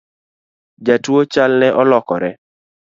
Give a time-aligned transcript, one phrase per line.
[0.85, 2.29] Jatuo chalne olokore